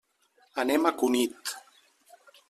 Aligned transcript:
Anem 0.63 0.87
a 0.89 0.91
Cunit. 1.01 1.53